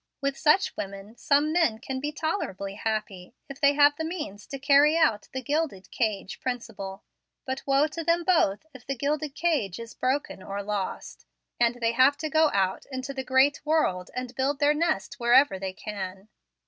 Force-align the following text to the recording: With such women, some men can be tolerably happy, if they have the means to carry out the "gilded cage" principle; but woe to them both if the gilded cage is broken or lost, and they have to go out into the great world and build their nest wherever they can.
With 0.19 0.35
such 0.35 0.75
women, 0.75 1.15
some 1.15 1.53
men 1.53 1.77
can 1.77 1.99
be 1.99 2.11
tolerably 2.11 2.73
happy, 2.73 3.35
if 3.47 3.61
they 3.61 3.73
have 3.75 3.95
the 3.97 4.03
means 4.03 4.47
to 4.47 4.57
carry 4.57 4.97
out 4.97 5.27
the 5.31 5.43
"gilded 5.43 5.91
cage" 5.91 6.39
principle; 6.39 7.03
but 7.45 7.61
woe 7.67 7.85
to 7.89 8.03
them 8.03 8.23
both 8.23 8.65
if 8.73 8.83
the 8.83 8.95
gilded 8.97 9.35
cage 9.35 9.77
is 9.79 9.93
broken 9.93 10.41
or 10.41 10.63
lost, 10.63 11.27
and 11.59 11.75
they 11.75 11.91
have 11.91 12.17
to 12.17 12.31
go 12.31 12.49
out 12.51 12.87
into 12.87 13.13
the 13.13 13.23
great 13.23 13.63
world 13.63 14.09
and 14.15 14.33
build 14.33 14.57
their 14.57 14.73
nest 14.73 15.19
wherever 15.19 15.59
they 15.59 15.71
can. 15.71 16.29